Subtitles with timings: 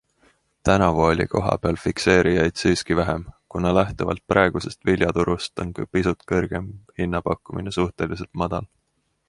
[0.67, 6.69] Tänavu oli kohapeal fikseerijaid siiski vähem, kuna lähtuvalt praegusest viljaturust on ka pisut kõrgem
[7.03, 8.71] hinnapakkumine suhteliselt madal.